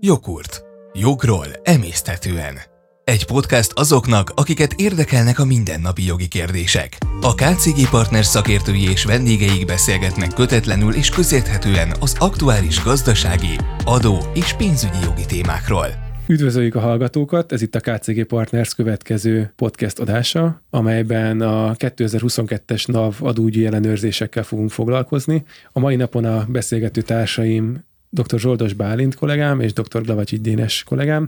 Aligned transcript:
Jogurt. 0.00 0.62
Jogról 0.92 1.46
emésztetően. 1.62 2.54
Egy 3.04 3.26
podcast 3.26 3.72
azoknak, 3.74 4.32
akiket 4.34 4.72
érdekelnek 4.72 5.38
a 5.38 5.44
mindennapi 5.44 6.04
jogi 6.06 6.28
kérdések. 6.28 6.96
A 7.20 7.34
KCG 7.34 7.90
Partners 7.90 8.26
szakértői 8.26 8.90
és 8.90 9.04
vendégeik 9.04 9.66
beszélgetnek 9.66 10.34
kötetlenül 10.34 10.94
és 10.94 11.10
közérthetően 11.10 11.92
az 12.00 12.16
aktuális 12.18 12.82
gazdasági, 12.82 13.58
adó 13.84 14.18
és 14.34 14.52
pénzügyi 14.52 14.98
jogi 15.04 15.24
témákról. 15.26 15.86
Üdvözöljük 16.26 16.74
a 16.74 16.80
hallgatókat, 16.80 17.52
ez 17.52 17.62
itt 17.62 17.74
a 17.74 17.80
KCG 17.80 18.24
Partners 18.24 18.74
következő 18.74 19.52
podcast 19.56 19.98
adása, 19.98 20.62
amelyben 20.70 21.40
a 21.40 21.74
2022-es 21.74 22.92
NAV 22.92 23.14
adóügyi 23.20 23.66
ellenőrzésekkel 23.66 24.42
fogunk 24.42 24.70
foglalkozni. 24.70 25.44
A 25.72 25.80
mai 25.80 25.96
napon 25.96 26.24
a 26.24 26.46
beszélgető 26.48 27.00
társaim 27.00 27.86
dr. 28.10 28.38
Zsoldos 28.38 28.72
Bálint 28.72 29.14
kollégám 29.14 29.60
és 29.60 29.72
dr. 29.72 30.02
Glavacsi 30.02 30.36
Dénes 30.36 30.82
kollégám, 30.82 31.26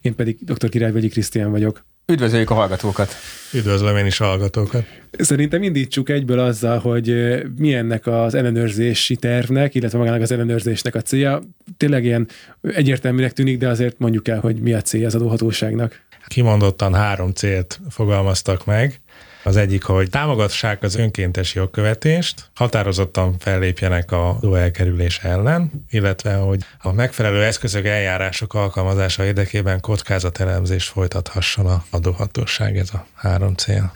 én 0.00 0.14
pedig 0.14 0.38
dr. 0.40 0.68
Királyvegyi 0.68 1.08
Krisztián 1.08 1.50
vagyok. 1.50 1.84
Üdvözöljük 2.06 2.50
a 2.50 2.54
hallgatókat! 2.54 3.14
Üdvözlöm 3.52 3.96
én 3.96 4.06
is 4.06 4.20
a 4.20 4.24
hallgatókat! 4.24 4.84
Szerintem 5.10 5.62
indítsuk 5.62 6.08
egyből 6.08 6.38
azzal, 6.38 6.78
hogy 6.78 7.36
mi 7.56 7.74
ennek 7.74 8.06
az 8.06 8.34
ellenőrzési 8.34 9.16
tervnek, 9.16 9.74
illetve 9.74 9.98
magának 9.98 10.20
az 10.20 10.32
ellenőrzésnek 10.32 10.94
a 10.94 11.02
célja. 11.02 11.42
Tényleg 11.76 12.04
ilyen 12.04 12.28
egyértelműnek 12.62 13.32
tűnik, 13.32 13.58
de 13.58 13.68
azért 13.68 13.98
mondjuk 13.98 14.28
el, 14.28 14.40
hogy 14.40 14.60
mi 14.60 14.72
a 14.72 14.80
célja 14.80 15.06
az 15.06 15.14
adóhatóságnak. 15.14 16.00
Kimondottan 16.26 16.94
három 16.94 17.32
célt 17.32 17.80
fogalmaztak 17.88 18.66
meg. 18.66 19.00
Az 19.44 19.56
egyik, 19.56 19.82
hogy 19.84 20.10
támogassák 20.10 20.82
az 20.82 20.94
önkéntes 20.94 21.54
jogkövetést, 21.54 22.50
határozottan 22.54 23.38
fellépjenek 23.38 24.12
a 24.12 24.38
elkerülés 24.54 25.18
ellen, 25.18 25.86
illetve 25.90 26.34
hogy 26.34 26.64
a 26.78 26.92
megfelelő 26.92 27.42
eszközök, 27.44 27.86
eljárások 27.86 28.54
alkalmazása 28.54 29.24
érdekében 29.24 29.80
kockázatelemzést 29.80 30.88
folytathasson 30.88 31.66
a 31.66 31.84
adóhatóság. 31.90 32.76
Ez 32.76 32.90
a 32.92 33.06
három 33.14 33.54
cél. 33.54 33.92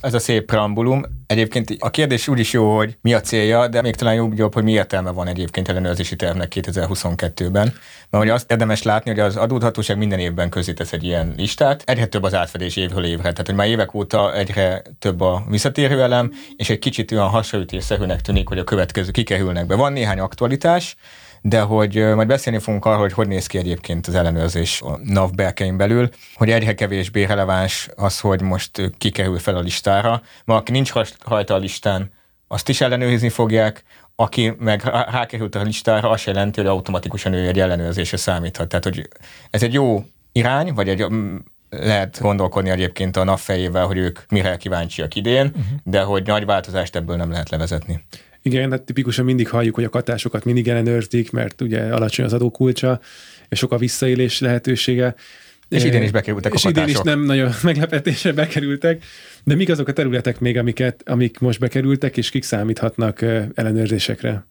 Ez 0.00 0.14
a 0.14 0.18
szép 0.18 0.44
preambulum. 0.44 1.02
Egyébként 1.26 1.76
a 1.78 1.90
kérdés 1.90 2.28
úgy 2.28 2.38
is 2.38 2.52
jó, 2.52 2.76
hogy 2.76 2.96
mi 3.00 3.14
a 3.14 3.20
célja, 3.20 3.68
de 3.68 3.82
még 3.82 3.94
talán 3.94 4.34
jobb, 4.34 4.54
hogy 4.54 4.64
mi 4.64 4.72
értelme 4.72 5.10
van 5.10 5.26
egyébként 5.26 5.68
ellenőrzési 5.68 6.16
tervnek 6.16 6.52
2022-ben. 6.54 7.72
Mert 8.10 8.24
hogy 8.24 8.28
azt 8.28 8.50
érdemes 8.50 8.82
látni, 8.82 9.10
hogy 9.10 9.20
az 9.20 9.36
adódhatóság 9.36 9.98
minden 9.98 10.18
évben 10.18 10.48
közé 10.48 10.72
tesz 10.72 10.92
egy 10.92 11.04
ilyen 11.04 11.34
listát. 11.36 11.82
Egyre 11.86 12.06
több 12.06 12.22
az 12.22 12.34
átfedés 12.34 12.76
évről 12.76 13.04
évre. 13.04 13.30
Tehát, 13.30 13.46
hogy 13.46 13.54
már 13.54 13.68
évek 13.68 13.94
óta 13.94 14.34
egyre 14.34 14.82
több 14.98 15.20
a 15.20 15.44
visszatérő 15.48 16.02
elem, 16.02 16.32
és 16.56 16.70
egy 16.70 16.78
kicsit 16.78 17.12
olyan 17.12 17.28
hasraütésszerűnek 17.28 18.20
tűnik, 18.20 18.48
hogy 18.48 18.58
a 18.58 18.64
következő 18.64 19.10
kikerülnek 19.10 19.66
be. 19.66 19.74
Van 19.74 19.92
néhány 19.92 20.18
aktualitás, 20.18 20.96
de 21.42 21.60
hogy 21.60 21.94
majd 21.94 22.28
beszélni 22.28 22.58
fogunk 22.58 22.84
arról, 22.84 23.00
hogy 23.00 23.12
hogy 23.12 23.28
néz 23.28 23.46
ki 23.46 23.58
egyébként 23.58 24.06
az 24.06 24.14
ellenőrzés 24.14 24.80
a 24.82 24.98
NAV 25.02 25.30
berkein 25.30 25.76
belül, 25.76 26.08
hogy 26.34 26.50
egyre 26.50 26.74
kevésbé 26.74 27.24
releváns 27.24 27.88
az, 27.96 28.20
hogy 28.20 28.42
most 28.42 28.92
kikerül 28.98 29.38
fel 29.38 29.56
a 29.56 29.60
listára, 29.60 30.22
mert 30.44 30.60
aki 30.60 30.72
nincs 30.72 30.92
rajta 31.26 31.54
a 31.54 31.58
listán, 31.58 32.10
azt 32.48 32.68
is 32.68 32.80
ellenőrizni 32.80 33.28
fogják, 33.28 33.84
aki 34.16 34.54
meg 34.58 34.82
rákerült 34.84 35.54
a 35.54 35.62
listára, 35.62 36.10
azt 36.10 36.26
jelenti, 36.26 36.60
hogy 36.60 36.68
automatikusan 36.68 37.32
ő 37.32 37.46
egy 37.46 37.60
ellenőrzésre 37.60 38.16
számíthat. 38.16 38.68
Tehát, 38.68 38.84
hogy 38.84 39.08
ez 39.50 39.62
egy 39.62 39.72
jó 39.72 40.04
irány, 40.32 40.74
vagy 40.74 40.88
egy 40.88 41.06
lehet 41.70 42.18
gondolkodni 42.20 42.70
egyébként 42.70 43.16
a 43.16 43.24
NAV 43.24 43.38
fejével, 43.38 43.86
hogy 43.86 43.96
ők 43.96 44.18
mire 44.28 44.56
kíváncsiak 44.56 45.14
idén, 45.14 45.46
uh-huh. 45.46 45.64
de 45.84 46.02
hogy 46.02 46.26
nagy 46.26 46.44
változást 46.44 46.96
ebből 46.96 47.16
nem 47.16 47.30
lehet 47.30 47.48
levezetni. 47.48 48.04
Igen, 48.42 48.70
hát 48.70 48.82
tipikusan 48.82 49.24
mindig 49.24 49.48
halljuk, 49.48 49.74
hogy 49.74 49.84
a 49.84 49.88
katásokat 49.88 50.44
mindig 50.44 50.68
ellenőrzik, 50.68 51.30
mert 51.30 51.60
ugye 51.60 51.80
alacsony 51.80 52.24
az 52.24 52.32
adókulcsa, 52.32 53.00
és 53.48 53.58
sok 53.58 53.72
a 53.72 53.78
visszaélés 53.78 54.40
lehetősége. 54.40 55.14
És 55.68 55.84
idén 55.84 56.02
is 56.02 56.10
bekerültek 56.10 56.52
és 56.54 56.64
a 56.64 56.68
idén 56.68 56.88
is 56.88 56.98
nem 56.98 57.20
nagyon 57.20 57.52
meglepetésre 57.62 58.32
bekerültek, 58.32 59.04
de 59.44 59.54
mik 59.54 59.68
azok 59.68 59.88
a 59.88 59.92
területek 59.92 60.40
még, 60.40 60.58
amiket, 60.58 61.02
amik 61.04 61.38
most 61.38 61.58
bekerültek, 61.58 62.16
és 62.16 62.30
kik 62.30 62.42
számíthatnak 62.42 63.22
ellenőrzésekre? 63.54 64.46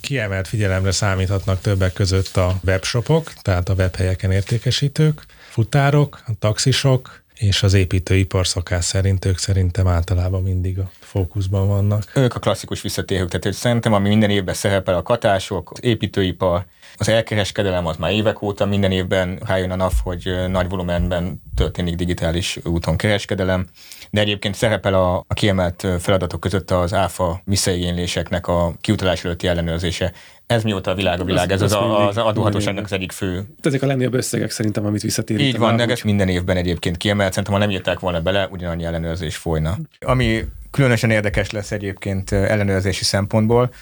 Kiemelt 0.00 0.48
figyelemre 0.48 0.90
számíthatnak 0.90 1.60
többek 1.60 1.92
között 1.92 2.36
a 2.36 2.60
webshopok, 2.64 3.32
tehát 3.42 3.68
a 3.68 3.74
webhelyeken 3.74 4.30
értékesítők, 4.30 5.22
futárok, 5.50 6.22
taxisok, 6.38 7.21
és 7.36 7.62
az 7.62 7.74
építőipar 7.74 8.46
szakás 8.46 8.84
szerint 8.84 9.24
ők 9.24 9.38
szerintem 9.38 9.86
általában 9.86 10.42
mindig 10.42 10.78
a 10.78 10.90
fókuszban 11.00 11.68
vannak. 11.68 12.12
Ők 12.14 12.34
a 12.34 12.38
klasszikus 12.38 12.82
visszatérők, 12.82 13.28
tehát 13.28 13.44
hogy 13.44 13.52
szerintem 13.52 13.92
ami 13.92 14.08
minden 14.08 14.30
évben 14.30 14.54
szerepel 14.54 14.94
a 14.94 15.02
katások, 15.02 15.70
az 15.70 15.84
építőipar, 15.84 16.64
az 16.96 17.08
elkereskedelem 17.08 17.86
az 17.86 17.96
már 17.96 18.12
évek 18.12 18.42
óta 18.42 18.66
minden 18.66 18.90
évben 18.90 19.40
rájön 19.46 19.70
a 19.70 19.76
NAV, 19.76 19.92
hogy 20.02 20.48
nagy 20.48 20.68
volumenben 20.68 21.42
történik 21.56 21.94
digitális 21.94 22.58
úton 22.64 22.96
kereskedelem, 22.96 23.66
de 24.10 24.20
egyébként 24.20 24.54
szerepel 24.54 24.94
a, 24.94 25.24
a 25.26 25.34
kiemelt 25.34 25.86
feladatok 25.98 26.40
között 26.40 26.70
az 26.70 26.94
áfa 26.94 27.40
visszaigényléseknek 27.44 28.46
a 28.46 28.74
kiutalás 28.80 29.24
előtti 29.24 29.46
ellenőrzése. 29.46 30.12
Ez 30.52 30.62
mióta 30.62 30.90
a 30.90 30.94
világ 30.94 31.20
a 31.20 31.24
világ, 31.24 31.50
ez 31.52 31.62
az, 31.62 31.72
az, 31.72 31.80
az 32.06 32.16
adóhatóságnak 32.16 32.84
az 32.84 32.92
egyik 32.92 33.12
fő. 33.12 33.44
Ezek 33.62 33.82
a 33.82 33.86
legnagyobb 33.86 34.14
összegek 34.14 34.50
szerintem, 34.50 34.86
amit 34.86 35.02
visszatérítenek. 35.02 35.54
Így 35.54 35.60
van, 35.60 35.90
ez 35.90 36.00
minden 36.00 36.28
évben 36.28 36.56
egyébként 36.56 36.96
kiemelt, 36.96 37.28
szerintem 37.28 37.52
ha 37.54 37.60
nem 37.60 37.70
írták 37.70 37.98
volna 37.98 38.20
bele, 38.20 38.48
ugyanannyi 38.50 38.84
ellenőrzés 38.84 39.36
folyna. 39.36 39.78
Ami 40.00 40.44
különösen 40.70 41.10
érdekes 41.10 41.50
lesz 41.50 41.70
egyébként 41.72 42.32
ellenőrzési 42.32 43.04
szempontból, 43.04 43.72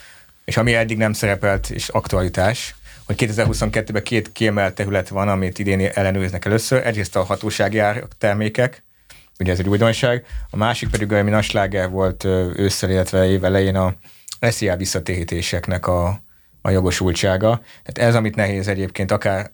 és 0.44 0.56
ami 0.56 0.74
eddig 0.74 0.96
nem 0.96 1.12
szerepelt, 1.12 1.70
és 1.70 1.88
aktualitás, 1.88 2.74
hogy 3.06 3.16
2022-ben 3.18 4.02
két 4.02 4.32
kiemelt 4.32 4.74
terület 4.74 5.08
van, 5.08 5.28
amit 5.28 5.58
idén 5.58 5.90
ellenőriznek 5.94 6.44
először. 6.44 6.86
Egyrészt 6.86 7.16
a 7.16 7.22
hatósági 7.22 7.80
termékek, 8.18 8.82
ugye 9.38 9.52
ez 9.52 9.58
egy 9.58 9.68
újdonság, 9.68 10.24
a 10.50 10.56
másik 10.56 10.88
pedig, 10.90 11.12
ami 11.12 11.30
nagy 11.30 11.78
volt 11.90 12.24
ősszel, 12.54 12.90
illetve 12.90 13.26
év 13.26 13.44
elején 13.44 13.76
a 13.76 13.94
SZIA 14.40 14.76
visszatérítéseknek 14.76 15.86
a, 15.86 16.22
a 16.62 16.70
jogosultsága. 16.70 17.60
Tehát 17.82 18.10
ez, 18.10 18.14
amit 18.14 18.34
nehéz 18.34 18.68
egyébként 18.68 19.10
akár 19.10 19.50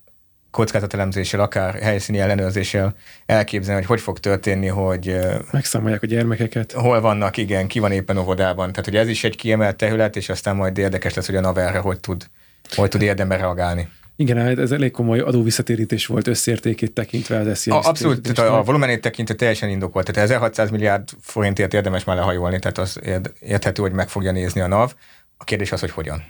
kockázatelemzéssel, 0.56 1.40
akár 1.40 1.74
helyszíni 1.74 2.18
ellenőrzéssel 2.18 2.94
elképzelni, 3.26 3.80
hogy 3.80 3.88
hogy 3.88 4.00
fog 4.00 4.18
történni, 4.18 4.66
hogy... 4.66 5.16
Megszámolják 5.50 6.02
a 6.02 6.06
gyermekeket. 6.06 6.72
Hol 6.72 7.00
vannak, 7.00 7.36
igen, 7.36 7.66
ki 7.66 7.78
van 7.78 7.92
éppen 7.92 8.18
óvodában. 8.18 8.70
Tehát, 8.70 8.84
hogy 8.84 8.96
ez 8.96 9.08
is 9.08 9.24
egy 9.24 9.36
kiemelt 9.36 9.76
terület, 9.76 10.16
és 10.16 10.28
aztán 10.28 10.56
majd 10.56 10.78
érdekes 10.78 11.14
lesz, 11.14 11.26
hogy 11.26 11.36
a 11.36 11.40
NAV 11.40 11.58
erre 11.58 11.78
hogy 11.78 12.00
tud, 12.00 12.26
hogy 12.74 12.88
tud 12.88 13.02
érdemben 13.02 13.38
reagálni. 13.38 13.88
Igen, 14.16 14.36
hát 14.36 14.58
ez 14.58 14.72
elég 14.72 14.90
komoly 14.90 15.18
adóvisszatérítés 15.18 16.06
volt 16.06 16.26
összértékét 16.26 16.92
tekintve 16.92 17.38
az 17.38 17.58
SZIA. 17.58 17.78
Abszolút, 17.78 18.34
tehát 18.34 18.50
a, 18.50 18.58
a 18.58 18.62
volumenét 18.62 19.00
tekintve 19.00 19.34
teljesen 19.34 19.68
indokolt. 19.68 20.06
Tehát 20.06 20.22
1600 20.22 20.70
milliárd 20.70 21.08
forintért 21.20 21.74
érdemes 21.74 22.04
már 22.04 22.16
lehajolni, 22.16 22.58
tehát 22.58 22.78
az 22.78 23.00
érthető, 23.40 23.82
hogy 23.82 23.92
meg 23.92 24.08
fogja 24.08 24.32
nézni 24.32 24.60
a 24.60 24.66
NAV. 24.66 24.94
A 25.36 25.44
kérdés 25.44 25.72
az, 25.72 25.80
hogy 25.80 25.90
hogyan. 25.90 26.22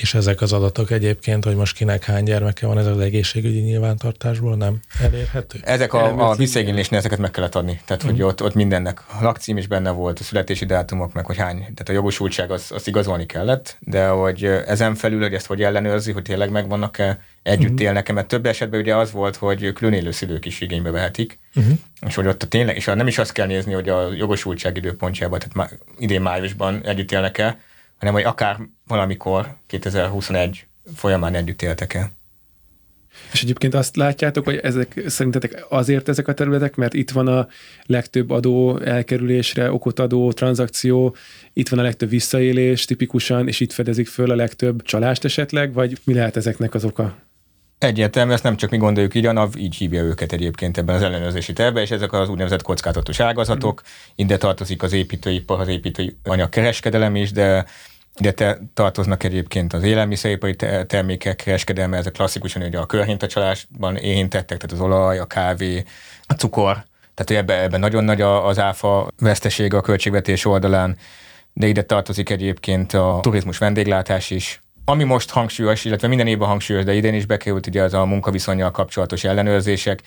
És 0.00 0.14
ezek 0.14 0.40
az 0.40 0.52
adatok 0.52 0.90
egyébként, 0.90 1.44
hogy 1.44 1.54
most 1.54 1.76
kinek 1.76 2.04
hány 2.04 2.24
gyermeke 2.24 2.66
van, 2.66 2.78
ez 2.78 2.86
az 2.86 2.98
egészségügyi 2.98 3.60
nyilvántartásból 3.60 4.56
nem 4.56 4.80
elérhető? 5.02 5.58
Ezek 5.62 5.92
a, 5.92 6.30
a 6.30 6.34
visszaigénylésnél 6.34 6.98
ezeket 6.98 7.18
meg 7.18 7.30
kellett 7.30 7.54
adni. 7.54 7.80
Tehát, 7.84 8.02
hogy 8.02 8.12
uh-huh. 8.12 8.28
ott, 8.28 8.42
ott 8.42 8.54
mindennek 8.54 9.00
a 9.20 9.22
lakcím 9.22 9.56
is 9.56 9.66
benne 9.66 9.90
volt, 9.90 10.18
a 10.18 10.22
születési 10.22 10.64
dátumok, 10.64 11.12
meg 11.12 11.26
hogy 11.26 11.36
hány. 11.36 11.56
Tehát 11.58 11.88
a 11.88 11.92
jogosultság 11.92 12.50
az, 12.50 12.70
az 12.74 12.86
igazolni 12.86 13.26
kellett, 13.26 13.76
de 13.80 14.08
hogy 14.08 14.44
ezen 14.44 14.94
felül, 14.94 15.20
hogy 15.20 15.34
ezt 15.34 15.46
hogy 15.46 15.62
ellenőrzi, 15.62 16.12
hogy 16.12 16.22
tényleg 16.22 16.50
megvannak-e, 16.50 17.20
együtt 17.42 17.70
uh-huh. 17.70 17.80
élnek 17.80 18.12
mert 18.12 18.28
több 18.28 18.46
esetben 18.46 18.80
ugye 18.80 18.96
az 18.96 19.10
volt, 19.10 19.36
hogy 19.36 19.72
külön 19.72 19.92
élő 19.92 20.10
szülők 20.10 20.44
is 20.44 20.60
igénybe 20.60 20.90
vehetik, 20.90 21.38
uh-huh. 21.54 21.78
és 22.06 22.14
hogy 22.14 22.26
ott 22.26 22.42
a 22.42 22.46
tényleg, 22.46 22.76
és 22.76 22.84
nem 22.84 23.06
is 23.06 23.18
azt 23.18 23.32
kell 23.32 23.46
nézni, 23.46 23.72
hogy 23.72 23.88
a 23.88 24.12
jogosultság 24.12 24.76
időpontjában, 24.76 25.38
tehát 25.38 25.54
má, 25.54 25.68
idén 25.98 26.20
májusban 26.20 26.86
együtt 26.86 27.12
élnek 27.12 27.38
el, 27.38 27.58
hanem 27.98 28.14
hogy 28.14 28.22
akár 28.22 28.58
valamikor 28.86 29.56
2021 29.66 30.66
folyamán 30.94 31.34
együtt 31.34 31.62
éltek 31.62 31.94
el. 31.94 32.10
És 33.32 33.42
egyébként 33.42 33.74
azt 33.74 33.96
látjátok, 33.96 34.44
hogy 34.44 34.56
ezek 34.56 35.02
szerintetek 35.06 35.66
azért 35.68 36.08
ezek 36.08 36.28
a 36.28 36.34
területek, 36.34 36.76
mert 36.76 36.94
itt 36.94 37.10
van 37.10 37.28
a 37.28 37.48
legtöbb 37.86 38.30
adó 38.30 38.78
elkerülésre 38.78 39.72
okot 39.72 39.98
adó 39.98 40.32
tranzakció, 40.32 41.16
itt 41.52 41.68
van 41.68 41.78
a 41.78 41.82
legtöbb 41.82 42.08
visszaélés 42.08 42.84
tipikusan, 42.84 43.48
és 43.48 43.60
itt 43.60 43.72
fedezik 43.72 44.08
föl 44.08 44.30
a 44.30 44.34
legtöbb 44.34 44.82
csalást 44.82 45.24
esetleg, 45.24 45.72
vagy 45.72 45.98
mi 46.04 46.14
lehet 46.14 46.36
ezeknek 46.36 46.74
az 46.74 46.84
oka? 46.84 47.16
Egyértelmű, 47.78 48.32
ezt 48.32 48.42
nem 48.42 48.56
csak 48.56 48.70
mi 48.70 48.76
gondoljuk 48.76 49.14
így, 49.14 49.26
a 49.26 49.32
NAV 49.32 49.56
így 49.56 49.74
hívja 49.74 50.02
őket 50.02 50.32
egyébként 50.32 50.78
ebben 50.78 50.94
az 50.94 51.02
ellenőrzési 51.02 51.52
tervben, 51.52 51.82
és 51.82 51.90
ezek 51.90 52.12
az 52.12 52.28
úgynevezett 52.28 52.62
kockázatos 52.62 53.20
ágazatok. 53.20 53.82
Mm. 53.82 54.12
Ide 54.14 54.36
tartozik 54.36 54.82
az 54.82 54.92
építőipar, 54.92 55.60
az 55.60 55.68
építőanyag 55.68 56.48
kereskedelem 56.48 57.16
is, 57.16 57.32
de 57.32 57.66
ide 58.18 58.30
te, 58.32 58.58
tartoznak 58.74 59.24
egyébként 59.24 59.72
az 59.72 59.82
élelmiszeripari 59.82 60.56
termékek 60.86 61.36
kereskedelme, 61.36 61.96
ezek 61.96 62.12
klasszikusan 62.12 62.62
ugye 62.62 62.78
a 62.78 62.86
körhintacsalásban 62.86 63.96
éhintettek, 63.96 64.58
tehát 64.58 64.72
az 64.72 64.80
olaj, 64.80 65.18
a 65.18 65.26
kávé, 65.26 65.84
a 66.26 66.32
cukor, 66.32 66.84
tehát 67.14 67.42
ebben, 67.42 67.62
ebben 67.62 67.80
nagyon 67.80 68.04
nagy 68.04 68.20
az 68.20 68.58
áfa 68.58 69.08
vesztesége 69.18 69.76
a 69.76 69.80
költségvetés 69.80 70.44
oldalán, 70.44 70.96
de 71.52 71.66
ide 71.66 71.82
tartozik 71.82 72.30
egyébként 72.30 72.92
a 72.92 73.18
turizmus 73.22 73.58
vendéglátás 73.58 74.30
is, 74.30 74.60
Ami 74.88 75.04
most 75.04 75.30
hangsúlyos, 75.30 75.84
illetve 75.84 76.08
minden 76.08 76.26
évben 76.26 76.48
hangsúlyos, 76.48 76.84
de 76.84 76.94
idén 76.94 77.14
is 77.14 77.26
bekerült 77.26 77.66
ugye 77.66 77.82
az 77.82 77.94
a 77.94 78.04
munkaviszonyjal 78.04 78.70
kapcsolatos 78.70 79.24
ellenőrzések, 79.24 80.02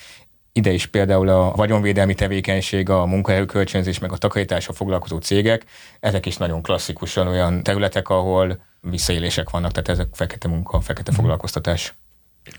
ide 0.52 0.72
is 0.72 0.86
például 0.86 1.30
a 1.30 1.52
vagyonvédelmi 1.52 2.14
tevékenység, 2.14 2.90
a 2.90 3.06
munkahelykölcsönzés, 3.06 4.00
meg 4.00 4.12
a 4.12 4.18
takarításra 4.18 4.74
foglalkozó 4.74 5.18
cégek, 5.18 5.66
ezek 6.00 6.26
is 6.26 6.38
nagyon 6.38 6.62
klasszikusan 6.62 7.28
olyan 7.28 7.64
területek, 7.64 8.10
ahol 8.10 8.62
visszaélések 8.82 9.50
vannak, 9.50 9.72
tehát 9.72 9.90
ezek 9.90 10.08
fekete 10.12 10.48
munka, 10.48 10.80
fekete 10.82 11.12
foglalkoztatás. 11.12 11.96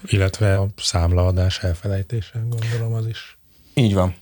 Illetve 0.06 0.58
a 0.58 0.66
számlaadás 0.76 1.58
elfelejtése, 1.58 2.44
gondolom 2.48 2.94
az 2.94 3.06
is. 3.06 3.38
Így 3.74 3.94
van. 3.94 4.14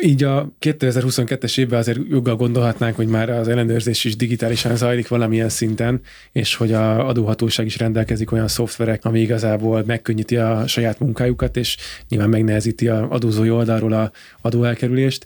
Így 0.00 0.24
a 0.24 0.52
2022-es 0.60 1.58
évben 1.58 1.78
azért 1.78 2.00
joggal 2.08 2.36
gondolhatnánk, 2.36 2.96
hogy 2.96 3.06
már 3.06 3.30
az 3.30 3.48
ellenőrzés 3.48 4.04
is 4.04 4.16
digitálisan 4.16 4.76
zajlik 4.76 5.08
valamilyen 5.08 5.48
szinten, 5.48 6.00
és 6.32 6.54
hogy 6.54 6.72
a 6.72 7.08
adóhatóság 7.08 7.66
is 7.66 7.78
rendelkezik 7.78 8.32
olyan 8.32 8.48
szoftverek, 8.48 9.04
ami 9.04 9.20
igazából 9.20 9.82
megkönnyíti 9.86 10.36
a 10.36 10.66
saját 10.66 10.98
munkájukat, 10.98 11.56
és 11.56 11.76
nyilván 12.08 12.28
megnehezíti 12.28 12.88
a 12.88 13.10
adózói 13.10 13.50
oldalról 13.50 13.92
a 13.92 14.10
adóelkerülést. 14.40 15.24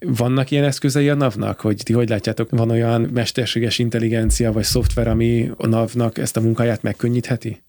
Vannak 0.00 0.50
ilyen 0.50 0.64
eszközei 0.64 1.08
a 1.08 1.14
NAV-nak, 1.14 1.60
hogy 1.60 1.80
ti 1.84 1.92
hogy 1.92 2.08
látjátok, 2.08 2.50
van 2.50 2.70
olyan 2.70 3.00
mesterséges 3.00 3.78
intelligencia 3.78 4.52
vagy 4.52 4.64
szoftver, 4.64 5.08
ami 5.08 5.50
a 5.56 5.66
NAV-nak 5.66 6.18
ezt 6.18 6.36
a 6.36 6.40
munkáját 6.40 6.82
megkönnyítheti? 6.82 7.65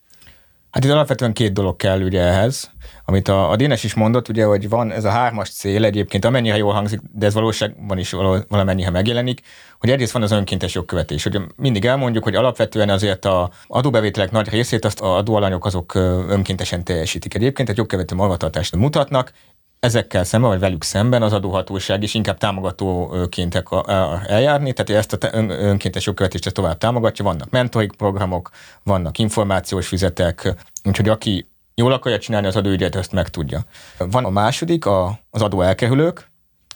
Hát 0.72 0.84
itt 0.84 0.92
alapvetően 0.92 1.34
két 1.34 1.54
dolog 1.54 1.75
kell 1.75 2.02
ugye 2.02 2.22
ehhez, 2.22 2.72
amit 3.06 3.28
a, 3.28 3.50
a 3.50 3.56
Dénes 3.56 3.84
is 3.84 3.94
mondott, 3.94 4.30
ugye, 4.30 4.46
hogy 4.46 4.69
van 4.69 4.92
ez 4.92 5.04
a 5.04 5.10
hármas 5.10 5.50
cél 5.50 5.86
egyébként, 5.86 6.25
amennyire 6.25 6.58
jól 6.58 6.74
hangzik, 6.74 7.00
de 7.14 7.25
ez 7.25 7.34
valóságban 7.34 7.98
is 7.98 8.12
valamennyire 8.48 8.90
megjelenik, 8.90 9.42
hogy 9.80 9.90
egyrészt 9.90 10.12
van 10.12 10.22
az 10.22 10.31
önkéntes 10.31 10.74
jogkövetés. 10.74 11.24
Hogy 11.24 11.42
mindig 11.56 11.86
elmondjuk, 11.86 12.24
hogy 12.24 12.36
alapvetően 12.36 12.90
azért 12.90 13.25
a 13.25 13.50
adóbevételek 13.68 14.31
nagy 14.31 14.50
részét 14.50 14.86
azt 14.86 15.02
a 15.02 15.16
adóalanyok 15.16 15.66
azok 15.66 15.96
önkéntesen 16.30 16.84
teljesítik. 16.84 17.34
Egyébként 17.34 17.69
egy 17.69 17.78
jogkövető 17.78 18.16
magatartást 18.16 18.75
mutatnak, 18.75 19.31
ezekkel 19.80 20.24
szemben, 20.24 20.50
vagy 20.50 20.60
velük 20.60 20.84
szemben 20.84 21.22
az 21.22 21.34
adóhatóság 21.34 22.04
is 22.04 22.14
inkább 22.14 22.38
támogatóként 22.38 23.64
eljárni, 24.26 24.74
tehát 24.74 25.02
ezt 25.02 25.14
a 25.14 25.30
önkéntes 25.50 26.06
jogkövetést 26.06 26.54
tovább 26.54 26.78
támogatja, 26.78 27.26
vannak 27.26 27.50
mentoring 27.50 27.96
programok, 27.96 28.50
vannak 28.84 29.18
információs 29.18 29.88
füzetek, 29.88 30.54
úgyhogy 30.84 31.10
aki 31.10 31.48
jól 31.76 31.92
akarja 31.92 32.20
csinálni 32.20 32.48
az 32.48 32.56
adóügyet, 32.56 32.96
ezt 32.96 33.12
meg 33.12 33.30
tudja. 33.30 33.66
Van 33.98 34.26
a 34.26 34.30
második, 34.30 34.86
az 34.86 35.42
adó 35.42 35.62
elkerülők, 35.62 36.32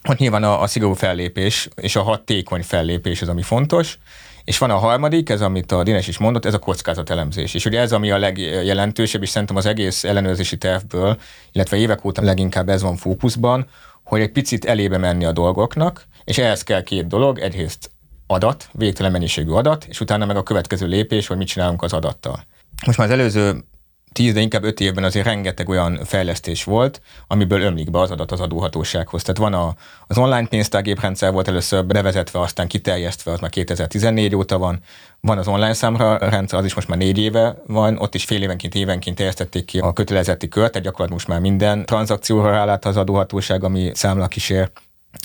ott 0.09 0.17
nyilván 0.17 0.43
a, 0.43 0.61
a 0.61 0.67
szigorú 0.67 0.93
fellépés 0.93 1.67
és 1.75 1.95
a 1.95 2.01
hatékony 2.01 2.63
fellépés 2.63 3.21
az, 3.21 3.29
ami 3.29 3.41
fontos, 3.41 3.97
és 4.43 4.57
van 4.57 4.69
a 4.69 4.77
harmadik, 4.77 5.29
ez 5.29 5.41
amit 5.41 5.71
a 5.71 5.83
Dines 5.83 6.07
is 6.07 6.17
mondott, 6.17 6.45
ez 6.45 6.53
a 6.53 6.59
kockázatelemzés. 6.59 7.53
És 7.53 7.65
ugye 7.65 7.79
ez, 7.79 7.91
ami 7.91 8.11
a 8.11 8.17
legjelentősebb, 8.17 9.21
és 9.21 9.29
szerintem 9.29 9.55
az 9.55 9.65
egész 9.65 10.03
ellenőrzési 10.03 10.57
tervből, 10.57 11.17
illetve 11.51 11.77
évek 11.77 12.05
óta 12.05 12.21
leginkább 12.21 12.69
ez 12.69 12.81
van 12.81 12.95
fókuszban, 12.95 13.67
hogy 14.03 14.21
egy 14.21 14.31
picit 14.31 14.65
elébe 14.65 14.97
menni 14.97 15.25
a 15.25 15.31
dolgoknak, 15.31 16.05
és 16.23 16.37
ehhez 16.37 16.63
kell 16.63 16.83
két 16.83 17.07
dolog, 17.07 17.39
egyrészt 17.39 17.91
adat, 18.27 18.69
végtelen 18.71 19.11
mennyiségű 19.11 19.51
adat, 19.51 19.85
és 19.89 19.99
utána 19.99 20.25
meg 20.25 20.35
a 20.35 20.43
következő 20.43 20.87
lépés, 20.87 21.27
hogy 21.27 21.37
mit 21.37 21.47
csinálunk 21.47 21.81
az 21.81 21.93
adattal. 21.93 22.45
Most 22.85 22.97
már 22.97 23.07
az 23.07 23.13
előző 23.13 23.63
tíz, 24.13 24.33
de 24.33 24.39
inkább 24.39 24.63
öt 24.63 24.79
évben 24.79 25.03
azért 25.03 25.25
rengeteg 25.25 25.69
olyan 25.69 25.99
fejlesztés 26.05 26.63
volt, 26.63 27.01
amiből 27.27 27.61
ömlik 27.61 27.91
be 27.91 27.99
az 27.99 28.11
adat 28.11 28.31
az 28.31 28.39
adóhatósághoz. 28.39 29.21
Tehát 29.23 29.37
van 29.37 29.53
a, 29.53 29.75
az 30.07 30.17
online 30.17 30.47
pénztárgéprendszer 30.47 31.31
volt 31.31 31.47
először 31.47 31.85
bevezetve, 31.85 32.39
aztán 32.39 32.67
kiterjesztve, 32.67 33.31
az 33.31 33.39
már 33.39 33.49
2014 33.49 34.35
óta 34.35 34.57
van. 34.57 34.79
Van 35.19 35.37
az 35.37 35.47
online 35.47 35.73
számra 35.73 36.17
rendszer, 36.17 36.59
az 36.59 36.65
is 36.65 36.73
most 36.73 36.87
már 36.87 36.97
négy 36.97 37.17
éve 37.17 37.55
van, 37.67 37.97
ott 37.97 38.15
is 38.15 38.25
fél 38.25 38.41
évenként, 38.41 38.75
évenként 38.75 39.15
terjesztették 39.15 39.65
ki 39.65 39.79
a 39.79 39.93
kötelezeti 39.93 40.47
kört, 40.47 40.71
tehát 40.71 40.87
gyakorlatilag 40.87 41.11
most 41.11 41.27
már 41.27 41.39
minden 41.39 41.85
tranzakcióra 41.85 42.51
rálát 42.51 42.85
az 42.85 42.97
adóhatóság, 42.97 43.63
ami 43.63 43.91
számla 43.93 44.27
kísér. 44.27 44.71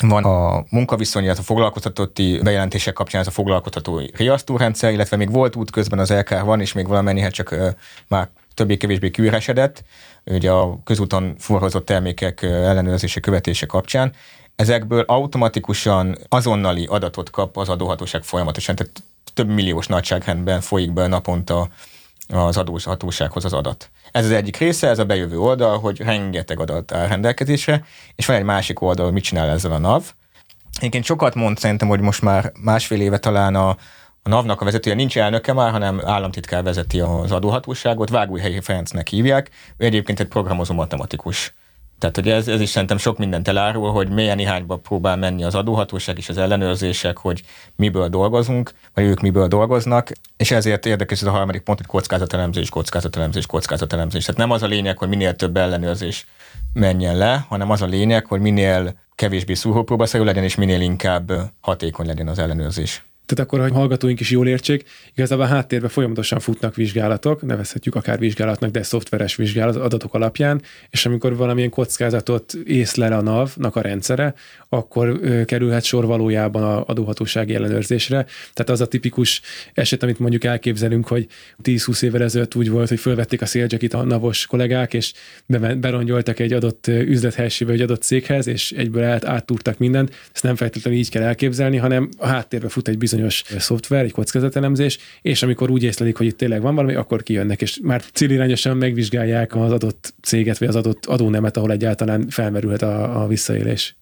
Van 0.03 0.25
a 0.25 0.65
munkaviszony, 0.71 1.23
illetve 1.23 1.43
a 1.43 1.45
foglalkoztatotti 1.45 2.41
bejelentések 2.43 2.95
kapcsán 2.95 3.21
ez 3.21 3.27
a 3.27 3.31
foglalkoztatói 3.31 4.07
riasztórendszer, 4.13 4.93
illetve 4.93 5.17
még 5.17 5.33
volt 5.33 5.57
útközben 5.57 5.99
az 5.99 6.11
LK 6.11 6.41
van, 6.41 6.61
és 6.61 6.73
még 6.73 6.87
valamennyi, 6.87 7.21
hát 7.21 7.33
csak 7.33 7.57
már 8.09 8.29
többé-kevésbé 8.57 9.11
kiüresedett, 9.11 9.85
ugye 10.25 10.51
a 10.51 10.79
közúton 10.85 11.35
forhozott 11.39 11.87
termékek 11.87 12.43
ellenőrzése 12.43 13.21
követése 13.21 13.67
kapcsán, 13.67 14.13
ezekből 14.57 15.05
automatikusan 15.07 16.19
azonnali 16.29 16.87
adatot 16.87 17.31
kap 17.31 17.57
az 17.57 17.69
adóhatóság 17.69 18.23
folyamatosan, 18.23 18.75
tehát 18.75 19.03
több 19.35 19.49
milliós 19.49 19.87
nagyságrendben 19.87 20.61
folyik 20.61 20.93
be 20.93 21.07
naponta 21.07 21.69
az 22.29 22.57
adóhatósághoz 22.57 23.45
az 23.45 23.53
adat. 23.53 23.91
Ez 24.13 24.25
az 24.25 24.31
egyik 24.31 24.57
része, 24.57 24.89
ez 24.89 24.99
a 24.99 25.05
bejövő 25.05 25.39
oldal, 25.39 25.79
hogy 25.79 25.99
rengeteg 25.99 26.61
adat 26.61 26.93
áll 26.93 27.09
rendelkezésre, 27.09 27.85
és 28.15 28.27
van 28.27 28.37
egy 28.37 28.43
másik 28.43 28.81
oldal, 28.81 29.05
hogy 29.05 29.15
mit 29.15 29.23
csinál 29.23 29.49
ezzel 29.49 29.73
a 29.73 29.79
NAV. 29.79 30.13
Egyébként 30.79 31.05
sokat 31.05 31.35
mond 31.35 31.59
szerintem, 31.59 31.89
hogy 31.89 32.01
most 32.01 32.23
már 32.23 32.53
másfél 32.61 33.01
éve 33.01 33.19
talán 33.19 33.55
a, 33.55 33.77
a 34.27 34.29
NAV-nak 34.29 34.61
a 34.61 34.65
vezetője 34.65 34.97
nincs 34.97 35.19
elnöke 35.19 35.53
már, 35.53 35.71
hanem 35.71 36.01
államtitkár 36.05 36.63
vezeti 36.63 37.01
az 37.01 37.33
adóhatóságot, 37.33 38.09
Vágújhelyi 38.09 38.61
Ferencnek 38.61 39.09
hívják, 39.09 39.51
ő 39.77 39.85
egyébként 39.85 40.21
egy 40.21 40.27
programozó 40.27 40.75
matematikus. 40.75 41.55
Tehát 41.99 42.17
hogy 42.17 42.29
ez, 42.29 42.49
ez 42.49 42.61
is 42.61 42.69
szerintem 42.69 42.97
sok 42.97 43.19
mindent 43.19 43.49
elárul, 43.49 43.93
hogy 43.93 44.09
milyen 44.09 44.39
irányba 44.39 44.77
próbál 44.77 45.17
menni 45.17 45.45
az 45.45 45.55
adóhatóság 45.55 46.19
és 46.19 46.29
az 46.29 46.39
ellenőrzések, 46.39 47.19
hogy 47.19 47.43
miből 47.77 48.09
dolgozunk, 48.09 48.73
vagy 48.95 49.05
ők 49.05 49.21
miből 49.21 49.49
dolgoznak, 49.49 50.13
és 50.37 50.51
ezért 50.51 50.87
érdekes 50.87 51.21
ez 51.21 51.27
a 51.27 51.31
harmadik 51.31 51.63
pont, 51.63 51.79
hogy 51.79 51.89
kockázatelemzés, 51.89 52.69
kockázatelemzés, 52.69 53.47
kockázatelemzés. 53.47 54.25
Tehát 54.25 54.41
nem 54.41 54.51
az 54.51 54.63
a 54.63 54.67
lényeg, 54.67 54.99
hogy 54.99 55.09
minél 55.09 55.37
több 55.37 55.57
ellenőrzés 55.57 56.27
menjen 56.73 57.17
le, 57.17 57.47
hanem 57.49 57.71
az 57.71 57.83
a 57.83 57.87
lényeg, 57.87 58.27
hogy 58.27 58.41
minél 58.41 58.95
kevésbé 59.15 59.55
szúrópróbaszerű 59.55 60.25
legyen, 60.25 60.45
és 60.45 60.55
minél 60.55 60.81
inkább 60.81 61.33
hatékony 61.61 62.07
legyen 62.07 62.29
az 62.29 62.39
ellenőrzés. 62.39 63.05
Tehát 63.27 63.45
akkor, 63.45 63.61
hogy 63.61 63.73
hallgatóink 63.73 64.21
is 64.21 64.31
jól 64.31 64.49
értsék, 64.49 64.85
igazából 65.15 65.45
a 65.45 65.49
háttérben 65.49 65.91
folyamatosan 65.91 66.41
futnak 66.41 66.75
vizsgálatok, 66.75 67.43
nevezhetjük 67.43 67.95
akár 67.95 68.19
vizsgálatnak, 68.19 68.71
de 68.71 68.83
szoftveres 68.83 69.37
vizsgálat 69.37 69.77
adatok 69.77 70.15
alapján, 70.15 70.63
és 70.91 71.07
amikor 71.07 71.37
valamilyen 71.37 71.71
kockázatot 71.71 72.55
észlel 72.65 73.13
a 73.13 73.21
NAV-nak 73.21 73.77
a 73.77 73.81
rendszere, 73.81 74.35
akkor 74.69 75.21
kerülhet 75.45 75.85
sor 75.85 76.07
valójában 76.07 76.63
a 76.63 76.85
adóhatósági 76.85 77.55
ellenőrzésre. 77.55 78.27
Tehát 78.53 78.71
az 78.71 78.81
a 78.81 78.87
tipikus 78.87 79.41
eset, 79.75 80.03
amit 80.03 80.19
mondjuk 80.19 80.45
elképzelünk, 80.45 81.09
hogy 81.09 81.27
10-20 81.63 82.03
évvel 82.03 82.23
ezelőtt 82.23 82.55
úgy 82.55 82.71
volt, 82.71 82.89
hogy 82.89 83.01
fölvették 83.01 83.43
a 83.43 83.47
szélgyakit 83.47 83.95
a 83.95 84.03
navos 84.03 84.47
kollégák, 84.47 84.95
és 84.95 85.13
berongyoltak 85.79 86.39
egy 86.39 86.53
adott 86.53 86.87
üzlethelysébe, 86.87 87.73
egy 87.73 87.81
adott 87.81 88.03
céghez, 88.03 88.47
és 88.47 88.73
egyből 88.73 89.05
át, 89.05 89.25
áttúrtak 89.25 89.79
mindent. 89.79 90.15
Ezt 90.35 90.43
nem 90.43 90.57
feltétlenül 90.57 90.99
így 90.99 91.11
kell 91.11 91.23
elképzelni, 91.23 91.77
hanem 91.77 92.09
a 92.19 92.27
háttérbe 92.27 92.69
fut 92.69 92.89
egy 92.89 92.99
bizonyos 92.99 93.43
szoftver, 93.59 94.05
egy 94.05 94.13
kockázatelemzés, 94.13 94.99
és 95.23 95.43
amikor 95.43 95.71
úgy 95.71 95.83
észlelik, 95.83 96.17
hogy 96.17 96.27
itt 96.27 96.37
tényleg 96.37 96.63
van 96.63 96.75
valami, 96.75 96.95
akkor 96.95 97.23
kijönnek, 97.23 97.63
és 97.63 97.79
már 97.83 98.03
célirányosan 98.13 98.77
megvizsgálják 98.77 99.57
az 99.57 99.73
adott 99.73 100.15
céget, 100.23 100.59
vagy 100.59 100.69
az 100.69 100.77
adott 100.77 101.07
adónemet, 101.07 101.57
ahol 101.57 101.73
egyáltalán 101.73 102.29
felmerülhet 102.29 102.83
a, 102.83 103.23
a 103.23 103.27
visszaélés. 103.27 103.97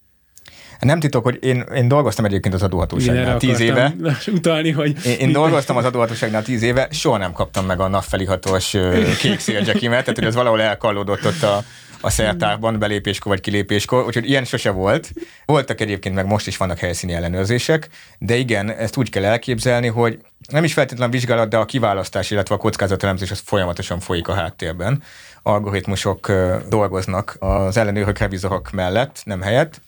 Nem 0.79 0.99
titok, 0.99 1.23
hogy 1.23 1.37
én, 1.41 1.65
én 1.75 1.87
dolgoztam 1.87 2.25
egyébként 2.25 2.53
az 2.53 2.63
adóhatóságnál 2.63 3.37
tíz 3.37 3.59
éve. 3.59 3.95
Utalni, 4.27 4.71
hogy... 4.71 5.05
Én, 5.05 5.17
én 5.17 5.31
dolgoztam 5.31 5.77
az 5.77 5.85
adóhatóságnál 5.85 6.43
tíz 6.43 6.61
éve, 6.61 6.87
soha 6.91 7.17
nem 7.17 7.31
kaptam 7.31 7.65
meg 7.65 7.79
a 7.79 7.87
NAV 7.87 8.03
felihatós 8.03 8.75
kék 9.19 9.39
szélgyekimet, 9.39 9.99
tehát 9.99 10.17
hogy 10.17 10.27
ez 10.27 10.35
valahol 10.35 10.61
elkallódott 10.61 11.25
ott 11.25 11.43
a, 11.43 11.63
a 12.01 12.09
szertárban 12.09 12.79
belépéskor 12.79 13.31
vagy 13.31 13.41
kilépéskor, 13.41 14.05
úgyhogy 14.05 14.29
ilyen 14.29 14.43
sose 14.43 14.69
volt. 14.69 15.11
Voltak 15.45 15.81
egyébként, 15.81 16.15
meg 16.15 16.25
most 16.25 16.47
is 16.47 16.57
vannak 16.57 16.79
helyszíni 16.79 17.13
ellenőrzések, 17.13 17.89
de 18.19 18.35
igen, 18.35 18.71
ezt 18.71 18.97
úgy 18.97 19.09
kell 19.09 19.25
elképzelni, 19.25 19.87
hogy 19.87 20.19
nem 20.51 20.63
is 20.63 20.73
feltétlenül 20.73 21.13
vizsgálat, 21.13 21.49
de 21.49 21.57
a 21.57 21.65
kiválasztás, 21.65 22.31
illetve 22.31 22.55
a 22.55 22.57
kockázatelemzés 22.57 23.31
az 23.31 23.41
folyamatosan 23.45 23.99
folyik 23.99 24.27
a 24.27 24.33
háttérben. 24.33 25.03
Algoritmusok 25.43 26.31
dolgoznak 26.69 27.35
az 27.39 27.77
ellenőrök, 27.77 28.17
revizorok 28.17 28.71
mellett, 28.71 29.21
nem 29.23 29.41
helyett, 29.41 29.81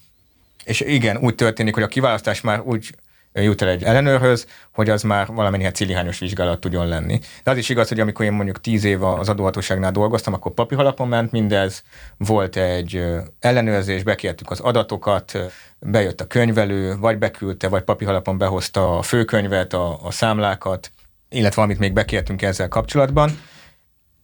és 0.68 0.80
igen, 0.80 1.16
úgy 1.16 1.34
történik, 1.34 1.74
hogy 1.74 1.82
a 1.82 1.86
kiválasztás 1.88 2.40
már 2.40 2.60
úgy 2.60 2.94
jut 3.32 3.62
el 3.62 3.68
egy 3.68 3.82
ellenőrhöz, 3.82 4.46
hogy 4.72 4.90
az 4.90 5.02
már 5.02 5.26
valamennyire 5.26 5.70
célirányos 5.70 6.18
vizsgálat 6.18 6.60
tudjon 6.60 6.86
lenni. 6.86 7.20
De 7.42 7.50
az 7.50 7.56
is 7.56 7.68
igaz, 7.68 7.88
hogy 7.88 8.00
amikor 8.00 8.24
én 8.24 8.32
mondjuk 8.32 8.60
tíz 8.60 8.84
év 8.84 9.02
az 9.02 9.28
adóhatóságnál 9.28 9.90
dolgoztam, 9.90 10.32
akkor 10.32 10.52
papíralapon 10.52 11.08
ment 11.08 11.32
mindez, 11.32 11.82
volt 12.16 12.56
egy 12.56 13.04
ellenőrzés, 13.40 14.02
bekértük 14.02 14.50
az 14.50 14.60
adatokat, 14.60 15.38
bejött 15.78 16.20
a 16.20 16.26
könyvelő, 16.26 16.96
vagy 16.96 17.18
beküldte, 17.18 17.68
vagy 17.68 17.82
papíralapon 17.82 18.38
behozta 18.38 18.98
a 18.98 19.02
főkönyvet, 19.02 19.72
a, 19.72 19.98
a 20.02 20.10
számlákat, 20.10 20.90
illetve 21.28 21.62
amit 21.62 21.78
még 21.78 21.92
bekértünk 21.92 22.42
ezzel 22.42 22.68
kapcsolatban. 22.68 23.40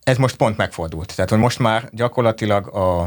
Ez 0.03 0.17
most 0.17 0.37
pont 0.37 0.57
megfordult. 0.57 1.15
Tehát, 1.15 1.31
hogy 1.31 1.39
most 1.39 1.59
már 1.59 1.89
gyakorlatilag 1.93 2.67
a, 2.67 3.03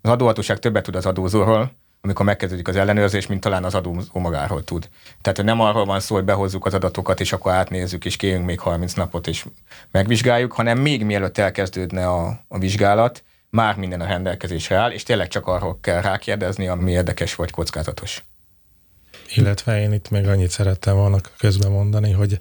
az 0.00 0.10
adóhatóság 0.10 0.58
többet 0.58 0.82
tud 0.82 0.96
az 0.96 1.06
adózóról, 1.06 1.80
amikor 2.04 2.26
megkezdődik 2.26 2.68
az 2.68 2.76
ellenőrzés, 2.76 3.26
mint 3.26 3.40
talán 3.40 3.64
az 3.64 3.74
adó 3.74 4.02
magáról 4.12 4.64
tud. 4.64 4.88
Tehát 5.20 5.42
nem 5.42 5.60
arról 5.60 5.84
van 5.84 6.00
szó, 6.00 6.14
hogy 6.14 6.24
behozzuk 6.24 6.66
az 6.66 6.74
adatokat, 6.74 7.20
és 7.20 7.32
akkor 7.32 7.52
átnézzük, 7.52 8.04
és 8.04 8.16
kérünk 8.16 8.46
még 8.46 8.60
30 8.60 8.92
napot, 8.92 9.26
és 9.26 9.46
megvizsgáljuk, 9.90 10.52
hanem 10.52 10.78
még 10.78 11.04
mielőtt 11.04 11.38
elkezdődne 11.38 12.08
a, 12.08 12.44
a 12.48 12.58
vizsgálat, 12.58 13.22
már 13.50 13.76
minden 13.76 14.00
a 14.00 14.06
rendelkezésre 14.06 14.76
áll, 14.76 14.90
és 14.90 15.02
tényleg 15.02 15.28
csak 15.28 15.46
arról 15.46 15.78
kell 15.80 16.00
rákérdezni, 16.00 16.68
ami 16.68 16.90
érdekes 16.90 17.34
vagy 17.34 17.50
kockázatos. 17.50 18.24
Illetve 19.34 19.80
én 19.80 19.92
itt 19.92 20.10
még 20.10 20.28
annyit 20.28 20.50
szerettem 20.50 20.94
volna 20.96 21.18
közben 21.38 21.70
mondani, 21.70 22.10
hogy 22.10 22.40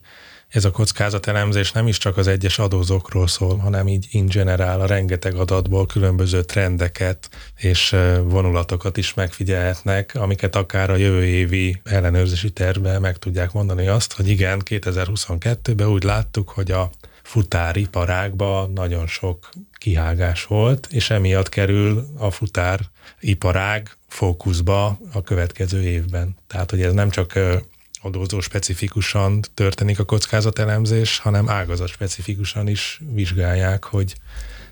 ez 0.52 0.66
a 0.66 0.72
kockázatelemzés 0.72 1.72
nem 1.72 1.88
is 1.88 1.98
csak 1.98 2.18
az 2.18 2.28
egyes 2.28 2.60
adózókról 2.60 3.28
szól, 3.28 3.58
hanem 3.58 3.88
így 3.88 4.08
in 4.12 4.26
general 4.26 4.82
a 4.82 4.86
rengeteg 4.86 5.36
adatból 5.36 5.86
különböző 5.86 6.44
trendeket 6.44 7.30
és 7.58 7.96
vonulatokat 8.24 8.98
is 8.98 9.14
megfigyelhetnek, 9.14 10.16
amiket 10.16 10.56
akár 10.56 10.90
a 10.90 10.96
jövő 10.96 11.26
évi 11.26 11.82
ellenőrzési 11.84 12.52
tervben 12.52 13.02
meg 13.02 13.18
tudják 13.18 13.52
mondani 13.52 13.88
azt, 13.88 14.14
hogy 14.14 14.28
igen, 14.28 14.62
2022-ben 14.66 15.88
úgy 15.88 16.04
láttuk, 16.04 16.50
hogy 16.50 16.72
a 16.72 16.90
futáriparágban 17.24 18.72
nagyon 18.72 19.08
sok 19.08 19.50
kihágás 19.78 20.46
volt, 20.46 20.88
és 20.92 21.10
emiatt 21.10 21.50
kerül 21.50 22.08
a 22.18 22.32
futáriparág 22.32 23.98
fókuszba 24.08 25.00
a 25.14 25.22
következő 25.22 25.82
évben. 25.82 26.36
Tehát, 26.48 26.70
hogy 26.70 26.82
ez 26.82 26.94
nem 26.94 27.10
csak 27.10 27.40
adózó 28.02 28.40
specifikusan 28.40 29.42
történik 29.54 30.00
a 30.00 30.06
kockázatelemzés, 30.06 31.18
hanem 31.18 31.50
ágazat 31.50 31.88
specifikusan 31.88 32.68
is 32.68 33.02
vizsgálják, 33.14 33.84
hogy 33.84 34.16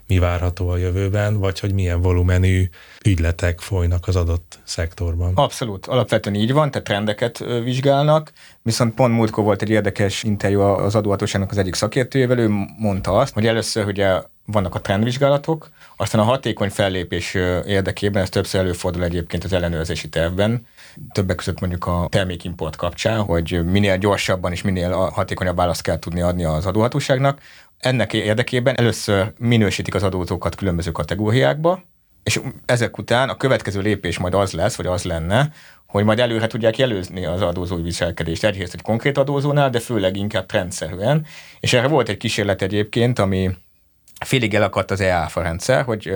mi 0.10 0.20
várható 0.20 0.70
a 0.70 0.78
jövőben, 0.78 1.38
vagy 1.38 1.60
hogy 1.60 1.74
milyen 1.74 2.02
volumenű 2.02 2.70
ügyletek 3.06 3.60
folynak 3.60 4.08
az 4.08 4.16
adott 4.16 4.60
szektorban. 4.64 5.32
Abszolút, 5.36 5.86
alapvetően 5.86 6.36
így 6.36 6.54
van, 6.54 6.72
tehát 6.72 6.88
trendeket 6.88 7.38
vizsgálnak, 7.64 8.32
viszont 8.62 8.94
pont 8.94 9.14
múltkor 9.14 9.44
volt 9.44 9.62
egy 9.62 9.70
érdekes 9.70 10.24
interjú 10.24 10.62
az 10.62 10.96
adóhatóságnak 10.96 11.52
az 11.52 11.58
egyik 11.58 11.74
szakértőjével, 11.74 12.40
ő 12.40 12.48
mondta 12.80 13.18
azt, 13.18 13.34
hogy 13.34 13.48
először 13.48 13.86
ugye 13.86 14.22
vannak 14.46 14.76
a 14.76 14.82
trendvizsgálatok, 14.82 15.70
aztán 15.98 16.22
a 16.22 16.24
hatékony 16.24 16.70
fellépés 16.70 17.34
érdekében, 17.66 18.22
ez 18.22 18.30
többször 18.30 18.62
előfordul 18.62 19.04
egyébként 19.04 19.44
az 19.44 19.54
ellenőrzési 19.54 20.10
tervben, 20.10 20.66
többek 21.12 21.36
között 21.36 21.60
mondjuk 21.60 21.86
a 21.86 22.08
termékimport 22.10 22.76
kapcsán, 22.76 23.22
hogy 23.22 23.66
minél 23.66 23.98
gyorsabban 23.98 24.52
és 24.52 24.62
minél 24.62 24.92
hatékonyabb 24.92 25.56
választ 25.56 25.82
kell 25.82 26.00
tudni 26.00 26.22
adni 26.22 26.44
az 26.44 26.66
adóhatóságnak. 26.66 27.42
Ennek 27.80 28.14
érdekében 28.14 28.78
először 28.78 29.34
minősítik 29.38 29.96
az 29.96 30.04
adózókat 30.04 30.56
különböző 30.56 30.92
kategóriákba, 30.92 31.84
és 32.24 32.40
ezek 32.66 32.98
után 32.98 33.30
a 33.30 33.38
következő 33.38 33.82
lépés 33.82 34.18
majd 34.18 34.34
az 34.34 34.52
lesz, 34.52 34.76
vagy 34.76 34.86
az 34.86 35.04
lenne, 35.04 35.52
hogy 35.88 36.04
majd 36.04 36.20
előre 36.20 36.48
tudják 36.48 36.78
jelözni 36.78 37.26
az 37.26 37.42
adózói 37.42 37.82
viselkedést. 37.82 38.44
Egyrészt 38.44 38.74
egy 38.74 38.82
konkrét 38.82 39.18
adózónál, 39.18 39.70
de 39.70 39.80
főleg 39.80 40.18
inkább 40.18 40.46
trendszerűen. 40.46 41.26
És 41.60 41.74
erre 41.74 41.88
volt 41.88 42.10
egy 42.10 42.18
kísérlet 42.18 42.62
egyébként, 42.62 43.20
ami 43.20 43.50
félig 44.26 44.54
elakadt 44.54 44.92
az 44.92 45.02
EÁFA 45.02 45.42
rendszer, 45.42 45.84
hogy 45.84 46.14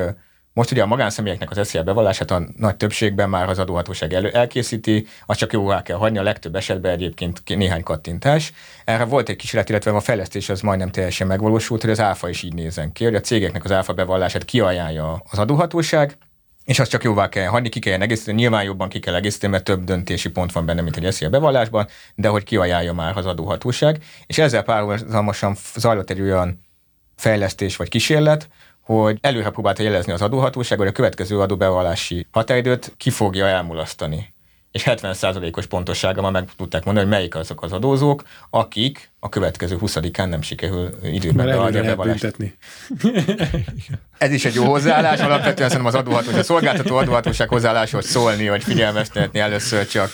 most 0.53 0.71
ugye 0.71 0.81
a 0.81 0.85
magánszemélyeknek 0.85 1.51
az 1.51 1.67
SZIA 1.67 1.83
bevallását 1.83 2.31
a 2.31 2.41
nagy 2.57 2.75
többségben 2.75 3.29
már 3.29 3.49
az 3.49 3.59
adóhatóság 3.59 4.13
elő, 4.13 4.29
elkészíti, 4.29 5.07
azt 5.25 5.39
csak 5.39 5.53
jóvá 5.53 5.81
kell 5.81 5.97
hagyni, 5.97 6.17
a 6.17 6.23
legtöbb 6.23 6.55
esetben 6.55 6.91
egyébként 6.91 7.41
néhány 7.45 7.83
kattintás. 7.83 8.53
Erre 8.85 9.03
volt 9.03 9.29
egy 9.29 9.35
kísérlet, 9.35 9.69
illetve 9.69 9.91
a 9.91 9.99
fejlesztés 9.99 10.49
az 10.49 10.61
majdnem 10.61 10.91
teljesen 10.91 11.27
megvalósult, 11.27 11.81
hogy 11.81 11.89
az 11.91 11.99
áfa 11.99 12.29
is 12.29 12.43
így 12.43 12.53
nézen 12.53 12.91
ki, 12.91 13.03
hogy 13.03 13.15
a 13.15 13.19
cégeknek 13.21 13.63
az 13.63 13.71
áfa 13.71 13.93
bevallását 13.93 14.45
kiajánlja 14.45 15.23
az 15.29 15.39
adóhatóság, 15.39 16.17
és 16.65 16.79
azt 16.79 16.89
csak 16.89 17.03
jóvá 17.03 17.29
kell 17.29 17.47
hagyni, 17.47 17.69
ki 17.69 17.79
kell 17.79 18.01
egészíteni, 18.01 18.37
nyilván 18.37 18.63
jobban 18.63 18.89
ki 18.89 18.99
kell 18.99 19.15
egészíteni, 19.15 19.51
mert 19.51 19.63
több 19.63 19.83
döntési 19.83 20.29
pont 20.29 20.51
van 20.51 20.65
benne, 20.65 20.81
mint 20.81 20.97
egy 20.97 21.13
SZIA 21.13 21.29
bevallásban, 21.29 21.87
de 22.15 22.27
hogy 22.27 22.43
kiajánlja 22.43 22.93
már 22.93 23.17
az 23.17 23.25
adóhatóság. 23.25 24.03
És 24.25 24.37
ezzel 24.37 24.63
párhuzamosan 24.63 25.55
zajlott 25.75 26.09
egy 26.09 26.21
olyan 26.21 26.59
fejlesztés 27.15 27.75
vagy 27.75 27.89
kísérlet, 27.89 28.47
hogy 28.83 29.17
előre 29.21 29.49
próbálta 29.49 29.83
jelezni 29.83 30.11
az 30.11 30.21
adóhatóság, 30.21 30.77
hogy 30.77 30.87
a 30.87 30.91
következő 30.91 31.39
adóbevallási 31.39 32.27
határidőt 32.31 32.93
ki 32.97 33.09
fogja 33.09 33.47
elmulasztani. 33.47 34.33
És 34.71 34.83
70%-os 34.85 35.65
pontossága 35.65 36.21
már 36.21 36.31
meg 36.31 36.49
tudták 36.57 36.85
mondani, 36.85 37.05
hogy 37.05 37.15
melyik 37.15 37.35
azok 37.35 37.63
az 37.63 37.71
adózók, 37.71 38.23
akik 38.49 39.11
a 39.19 39.29
következő 39.29 39.77
20-án 39.81 40.29
nem 40.29 40.41
sikerül 40.41 40.89
időben 41.03 41.45
beadni 41.45 41.77
a 41.77 41.83
bevallást. 41.83 42.35
Ez 44.17 44.31
is 44.31 44.45
egy 44.45 44.53
jó 44.53 44.63
hozzáállás, 44.63 45.19
alapvetően 45.19 45.69
szerintem 45.69 45.85
az 45.85 45.95
adóhatóság, 45.95 46.39
a 46.39 46.43
szolgáltató 46.43 46.95
adóhatóság 46.95 47.47
hozzáálláshoz 47.47 48.05
szólni, 48.05 48.49
vagy 48.49 48.63
figyelmeztetni 48.63 49.39
először 49.39 49.87
csak 49.87 50.09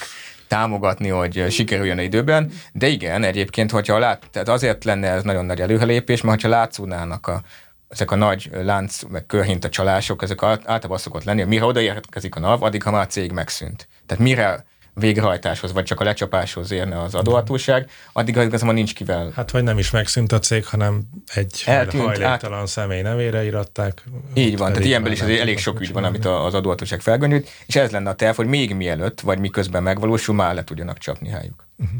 támogatni, 0.47 1.07
hogy 1.07 1.45
sikerüljön 1.49 1.97
a 1.97 2.01
időben, 2.01 2.51
de 2.71 2.87
igen, 2.87 3.23
egyébként, 3.23 3.71
hogyha 3.71 3.99
lát, 3.99 4.23
tehát 4.31 4.49
azért 4.49 4.83
lenne 4.83 5.07
ez 5.07 5.23
nagyon 5.23 5.45
nagy 5.45 5.61
előrelépés, 5.61 6.21
mert 6.21 6.41
ha 6.41 6.47
látszódnának 6.47 7.27
a 7.27 7.41
ezek 7.89 8.11
a 8.11 8.15
nagy 8.15 8.49
lánc, 8.53 9.03
meg 9.03 9.25
körhinta 9.25 9.69
csalások, 9.69 10.23
ezek 10.23 10.43
általában 10.43 10.97
szokott 10.97 11.23
lenni, 11.23 11.43
mire 11.43 11.65
odaérkezik 11.65 12.35
a 12.35 12.39
NAV, 12.39 12.63
addig, 12.63 12.83
ha 12.83 12.91
már 12.91 13.01
a 13.01 13.07
cég 13.07 13.31
megszűnt. 13.31 13.87
Tehát 14.05 14.23
mire 14.23 14.65
végrehajtáshoz, 14.93 15.73
vagy 15.73 15.83
csak 15.83 15.99
a 15.99 16.03
lecsapáshoz 16.03 16.71
érne 16.71 17.01
az 17.01 17.15
adóhatóság, 17.15 17.89
addig 18.13 18.35
igazából 18.35 18.73
nincs 18.73 18.95
kivel. 18.95 19.31
Hát 19.35 19.51
vagy 19.51 19.63
nem 19.63 19.77
is 19.77 19.91
megszűnt 19.91 20.31
a 20.31 20.39
cég, 20.39 20.65
hanem 20.65 21.01
egy 21.33 21.63
Eltűnt, 21.65 22.03
hajléktalan 22.03 22.59
át... 22.59 22.67
személy 22.67 23.01
nevére 23.01 23.43
iratták. 23.43 24.03
Így 24.33 24.57
van, 24.57 24.71
tehát 24.71 24.87
ilyenből 24.87 25.11
is 25.11 25.21
elég 25.21 25.57
sok 25.57 25.79
ügy 25.79 25.93
van, 25.93 26.03
amit 26.03 26.25
az 26.25 26.53
adóhatóság 26.53 27.01
felgöngyült, 27.01 27.49
és 27.65 27.75
ez 27.75 27.91
lenne 27.91 28.09
a 28.09 28.15
terv, 28.15 28.35
hogy 28.35 28.47
még 28.47 28.75
mielőtt, 28.75 29.21
vagy 29.21 29.39
miközben 29.39 29.83
megvalósul, 29.83 30.35
már 30.35 30.53
le 30.53 30.63
tudjanak 30.63 30.97
csapni 30.97 31.29
hájuk. 31.29 31.67
Uh-huh. 31.77 31.99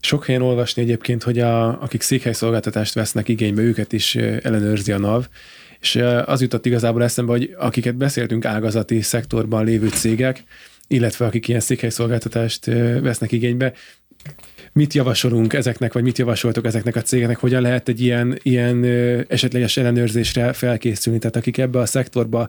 Sok 0.00 0.24
helyen 0.26 0.42
olvasni 0.42 0.82
egyébként, 0.82 1.22
hogy 1.22 1.38
a, 1.38 1.82
akik 1.82 2.02
székhelyszolgáltatást 2.02 2.94
vesznek 2.94 3.28
igénybe, 3.28 3.62
őket 3.62 3.92
is 3.92 4.14
ellenőrzi 4.14 4.92
a 4.92 4.98
NAV, 4.98 5.28
és 5.80 5.96
az 6.24 6.40
jutott 6.40 6.66
igazából 6.66 7.02
eszembe, 7.02 7.32
hogy 7.32 7.54
akiket 7.58 7.96
beszéltünk 7.96 8.44
ágazati 8.44 9.00
szektorban 9.00 9.64
lévő 9.64 9.88
cégek, 9.88 10.44
illetve 10.86 11.26
akik 11.26 11.48
ilyen 11.48 11.60
székhelyszolgáltatást 11.60 12.64
vesznek 13.00 13.32
igénybe, 13.32 13.72
mit 14.72 14.94
javasolunk 14.94 15.52
ezeknek, 15.52 15.92
vagy 15.92 16.02
mit 16.02 16.18
javasoltok 16.18 16.64
ezeknek 16.64 16.96
a 16.96 17.02
cégeknek, 17.02 17.38
hogyan 17.38 17.62
lehet 17.62 17.88
egy 17.88 18.00
ilyen, 18.00 18.38
ilyen 18.42 18.84
esetleges 19.28 19.76
ellenőrzésre 19.76 20.52
felkészülni, 20.52 21.18
tehát 21.18 21.36
akik 21.36 21.58
ebbe 21.58 21.78
a 21.78 21.86
szektorba 21.86 22.48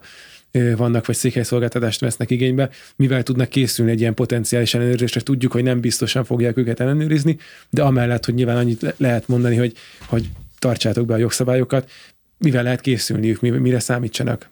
vannak, 0.75 1.05
vagy 1.05 1.15
székhelyszolgáltatást 1.15 1.99
vesznek 1.99 2.31
igénybe, 2.31 2.69
mivel 2.95 3.23
tudnak 3.23 3.49
készülni 3.49 3.91
egy 3.91 3.99
ilyen 3.99 4.13
potenciális 4.13 4.73
ellenőrzésre. 4.73 5.21
Tudjuk, 5.21 5.51
hogy 5.51 5.63
nem 5.63 5.79
biztosan 5.79 6.23
fogják 6.23 6.57
őket 6.57 6.79
ellenőrizni, 6.79 7.37
de 7.69 7.83
amellett, 7.83 8.25
hogy 8.25 8.33
nyilván 8.33 8.57
annyit 8.57 8.93
lehet 8.97 9.27
mondani, 9.27 9.55
hogy, 9.55 9.73
hogy 10.05 10.29
tartsátok 10.59 11.05
be 11.05 11.13
a 11.13 11.17
jogszabályokat, 11.17 11.89
mivel 12.37 12.63
lehet 12.63 12.81
készülniük, 12.81 13.39
mire 13.41 13.79
számítsanak 13.79 14.49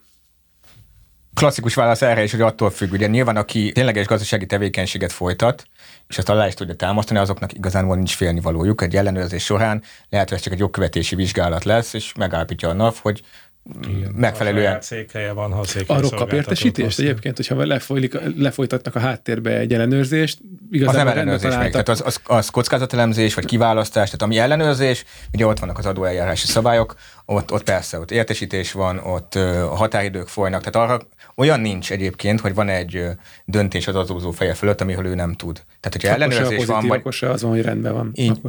klasszikus 1.34 1.74
válasz 1.74 2.02
erre 2.02 2.24
is, 2.24 2.32
hogy 2.32 2.42
attól 2.42 2.70
függ, 2.70 2.92
ugye 2.92 3.08
nyilván 3.08 3.36
aki 3.36 3.72
tényleges 3.72 4.06
gazdasági 4.06 4.46
tevékenységet 4.46 5.12
folytat, 5.12 5.66
és 6.08 6.18
azt 6.18 6.30
alá 6.30 6.48
is 6.48 6.54
tudja 6.54 6.76
támasztani, 6.76 7.20
azoknak 7.20 7.54
igazán 7.54 7.86
nincs 7.86 8.16
félnivalójuk. 8.16 8.82
Egy 8.82 8.96
ellenőrzés 8.96 9.44
során 9.44 9.84
lehet, 10.10 10.30
hogy 10.30 10.38
ez 10.38 10.44
csak 10.44 10.54
egy 10.54 10.60
jogkövetési 10.60 11.16
vizsgálat 11.16 11.64
lesz, 11.64 11.94
és 11.94 12.14
megállapítja 12.14 12.70
a 12.70 12.74
NAV, 12.74 12.96
hogy 13.02 13.22
igen, 13.88 14.12
megfelelően. 14.16 14.82
székhelye 14.82 15.32
van, 15.32 15.52
ha 15.52 15.64
Arról 15.88 16.10
kap 16.10 16.34
értesítést 16.34 17.00
egyébként, 17.00 17.36
hogyha 17.36 17.66
lefolylik, 17.66 18.18
lefolytatnak 18.38 18.96
a 18.96 19.00
háttérbe 19.00 19.58
egy 19.58 19.74
ellenőrzést, 19.74 20.40
igazából 20.72 21.00
az 21.00 21.06
nem 21.06 21.18
ellenőrzés 21.18 21.56
még, 21.58 21.72
tehát 21.72 21.90
az, 21.90 22.02
az, 22.06 22.22
az 22.26 22.50
kockázatelemzés, 22.50 23.34
vagy 23.34 23.46
kiválasztás, 23.46 24.06
tehát 24.06 24.22
ami 24.22 24.38
ellenőrzés, 24.38 25.06
ugye 25.34 25.46
ott 25.46 25.60
vannak 25.60 25.78
az 25.78 25.86
adóeljárási 25.86 26.48
szabályok, 26.48 26.96
ott, 27.26 27.52
ott 27.52 27.64
persze, 27.64 28.00
ott 28.00 28.12
értesítés 28.12 28.72
van, 28.72 28.98
ott 28.98 29.36
a 29.36 29.76
határidők 29.76 30.28
folynak, 30.28 30.64
tehát 30.64 30.90
arra 30.90 31.06
olyan 31.36 31.60
nincs 31.60 31.92
egyébként, 31.92 32.40
hogy 32.40 32.54
van 32.54 32.70
egy 32.70 33.06
döntés 33.46 33.88
az 33.88 33.96
adózó 33.96 34.32
feje 34.32 34.54
fölött, 34.54 34.82
amiről 34.82 35.06
ő 35.06 35.16
nem 35.16 35.34
tud. 35.34 35.56
Tehát, 35.80 36.02
hogyha 36.02 36.08
ellenőrzés 36.08 36.66
van, 36.66 36.88
vagy... 36.88 37.02
az 37.20 37.42
van, 37.42 37.52
hogy 37.52 37.62
rendben 37.62 37.94
van. 37.94 38.12
Így, 38.14 38.40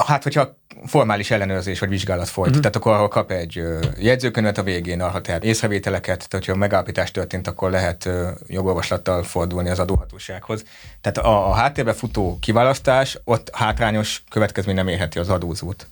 Hát, 0.00 0.22
hogyha 0.22 0.58
formális 0.86 1.30
ellenőrzés 1.30 1.78
vagy 1.78 1.88
vizsgálat 1.88 2.28
folyt, 2.28 2.48
uh-huh. 2.48 2.62
tehát 2.62 2.76
akkor 2.76 2.92
ahol 2.92 3.08
kap 3.08 3.30
egy 3.30 3.62
jegyzőkönyvet 3.98 4.58
a 4.58 4.62
végén, 4.62 5.00
arra 5.00 5.20
tehát 5.20 5.44
észrevételeket, 5.44 6.28
tehát 6.28 6.44
hogyha 6.46 6.56
megállapítás 6.56 7.10
történt, 7.10 7.46
akkor 7.46 7.70
lehet 7.70 8.08
jogolvaslattal 8.46 9.22
fordulni 9.22 9.68
az 9.68 9.78
adóhatósághoz. 9.78 10.64
Tehát 11.00 11.18
a, 11.18 11.48
a 11.48 11.52
háttérbe 11.52 11.92
futó 11.92 12.38
kiválasztás, 12.40 13.18
ott 13.24 13.50
hátrányos 13.52 14.24
következmény 14.30 14.74
nem 14.74 14.88
érheti 14.88 15.18
az 15.18 15.28
adózót. 15.28 15.86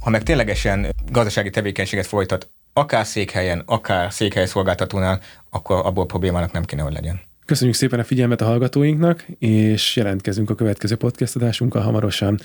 Ha 0.00 0.10
meg 0.10 0.22
ténylegesen 0.22 0.94
gazdasági 1.10 1.50
tevékenységet 1.50 2.06
folytat, 2.06 2.50
akár 2.72 3.06
székhelyen, 3.06 3.62
akár 3.66 4.12
székhely 4.12 4.46
szolgáltatónál, 4.46 5.20
akkor 5.50 5.86
abból 5.86 6.06
problémának 6.06 6.52
nem 6.52 6.64
kéne, 6.64 6.82
hogy 6.82 6.92
legyen. 6.92 7.20
Köszönjük 7.46 7.76
szépen 7.76 7.98
a 7.98 8.04
figyelmet 8.04 8.40
a 8.40 8.44
hallgatóinknak, 8.44 9.24
és 9.38 9.96
jelentkezünk 9.96 10.50
a 10.50 10.54
következő 10.54 10.96
podcast 10.96 11.36
adásunkkal 11.36 11.82
hamarosan 11.82 12.40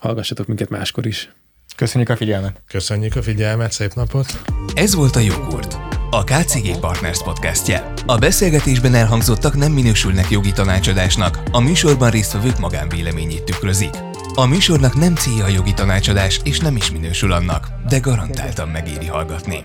hallgassatok 0.00 0.46
minket 0.46 0.68
máskor 0.68 1.06
is. 1.06 1.32
Köszönjük 1.76 2.10
a 2.10 2.16
figyelmet. 2.16 2.62
Köszönjük 2.66 3.16
a 3.16 3.22
figyelmet, 3.22 3.72
szép 3.72 3.94
napot. 3.94 4.42
Ez 4.74 4.94
volt 4.94 5.16
a 5.16 5.20
Jogurt. 5.20 5.76
a 6.10 6.24
KCG 6.24 6.78
Partners 6.80 7.22
podcastje. 7.22 7.92
A 8.06 8.18
beszélgetésben 8.18 8.94
elhangzottak 8.94 9.56
nem 9.56 9.72
minősülnek 9.72 10.30
jogi 10.30 10.52
tanácsadásnak, 10.52 11.42
a 11.50 11.60
műsorban 11.60 12.10
résztvevők 12.10 12.58
magánvéleményét 12.58 13.44
tükrözik. 13.44 13.94
A 14.34 14.46
műsornak 14.46 14.94
nem 14.94 15.14
célja 15.14 15.44
a 15.44 15.48
jogi 15.48 15.74
tanácsadás, 15.74 16.40
és 16.44 16.58
nem 16.58 16.76
is 16.76 16.90
minősül 16.90 17.32
annak, 17.32 17.68
de 17.88 17.98
garantáltan 17.98 18.68
megéri 18.68 19.06
hallgatni. 19.06 19.64